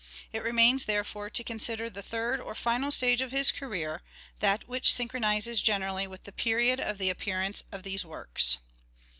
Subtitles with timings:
[0.33, 4.01] It remains, therefore, to consider the third or final stage of his career,
[4.39, 8.57] that which synchronizes generally with the period of the appearance of these works.